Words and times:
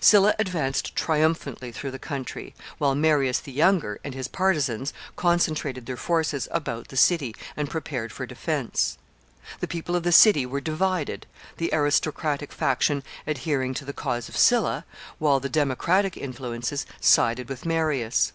Sylla 0.00 0.34
advanced 0.40 0.96
triumphantly 0.96 1.70
through 1.70 1.92
the 1.92 2.00
country, 2.00 2.56
while 2.78 2.96
Marius 2.96 3.38
the 3.38 3.52
younger 3.52 4.00
and 4.02 4.14
his 4.14 4.26
partisans 4.26 4.92
concentrated 5.14 5.86
their 5.86 5.96
forces 5.96 6.48
about 6.50 6.88
the 6.88 6.96
city, 6.96 7.36
and 7.56 7.70
prepared 7.70 8.10
for 8.10 8.26
defense. 8.26 8.98
The 9.60 9.68
people 9.68 9.94
of 9.94 10.02
the 10.02 10.10
city 10.10 10.44
were 10.44 10.60
divided, 10.60 11.24
the 11.58 11.70
aristocratic 11.72 12.50
faction 12.50 13.04
adhering 13.28 13.74
to 13.74 13.84
the 13.84 13.92
cause 13.92 14.28
of 14.28 14.36
Sylla, 14.36 14.84
while 15.20 15.38
the 15.38 15.48
democratic 15.48 16.16
influences 16.16 16.84
sided 17.00 17.48
with 17.48 17.64
Marius. 17.64 18.32